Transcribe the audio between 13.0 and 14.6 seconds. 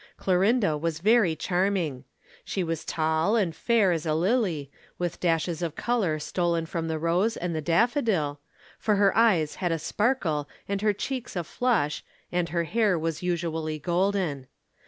usually golden.